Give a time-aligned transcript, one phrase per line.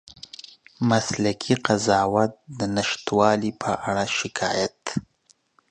[0.89, 4.79] مسلکي قضاوت د نشتوالي په اړه شکایت